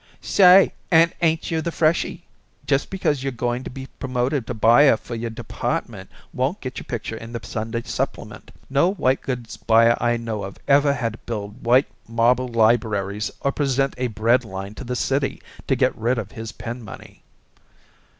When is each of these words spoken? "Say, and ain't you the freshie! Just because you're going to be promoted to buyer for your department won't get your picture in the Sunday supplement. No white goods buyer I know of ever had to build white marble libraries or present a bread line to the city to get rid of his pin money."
"Say, 0.19 0.73
and 0.89 1.13
ain't 1.21 1.51
you 1.51 1.61
the 1.61 1.71
freshie! 1.71 2.25
Just 2.65 2.89
because 2.89 3.21
you're 3.21 3.31
going 3.31 3.63
to 3.63 3.69
be 3.69 3.85
promoted 3.99 4.47
to 4.47 4.55
buyer 4.55 4.97
for 4.97 5.13
your 5.13 5.29
department 5.29 6.09
won't 6.33 6.59
get 6.59 6.79
your 6.79 6.85
picture 6.85 7.15
in 7.17 7.33
the 7.33 7.39
Sunday 7.43 7.83
supplement. 7.85 8.49
No 8.67 8.93
white 8.95 9.21
goods 9.21 9.57
buyer 9.57 9.95
I 10.01 10.17
know 10.17 10.41
of 10.41 10.57
ever 10.67 10.93
had 10.95 11.13
to 11.13 11.19
build 11.27 11.63
white 11.63 11.85
marble 12.07 12.47
libraries 12.47 13.29
or 13.41 13.51
present 13.51 13.93
a 13.99 14.07
bread 14.07 14.43
line 14.43 14.73
to 14.73 14.83
the 14.83 14.95
city 14.95 15.39
to 15.67 15.75
get 15.75 15.95
rid 15.95 16.17
of 16.17 16.31
his 16.31 16.51
pin 16.51 16.83
money." 16.83 17.21